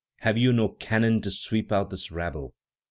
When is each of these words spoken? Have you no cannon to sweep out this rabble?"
Have 0.21 0.35
you 0.35 0.51
no 0.51 0.67
cannon 0.69 1.21
to 1.21 1.29
sweep 1.29 1.71
out 1.71 1.91
this 1.91 2.09
rabble?" 2.09 2.55